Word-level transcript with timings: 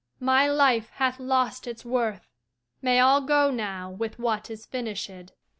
My 0.19 0.47
life 0.49 0.89
hath 0.95 1.19
lost 1.19 1.67
its 1.67 1.85
worth. 1.85 2.27
May 2.81 2.97
all 2.97 3.21
go 3.21 3.51
now 3.51 3.91
with 3.91 4.17
what 4.17 4.49
is 4.49 4.65
finishèd! 4.65 5.29